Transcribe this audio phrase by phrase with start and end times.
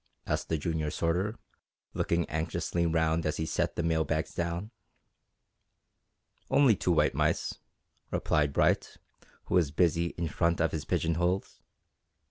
[0.25, 1.37] asked the junior sorter,
[1.93, 4.71] looking anxiously round as he set the mail bags down.
[6.49, 7.59] "Only two white mice,"
[8.09, 8.97] replied Bright,
[9.45, 11.61] who was busy in front of his pigeon holes.